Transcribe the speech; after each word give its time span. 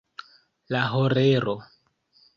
La 0.75 0.81
horero. 0.95 1.55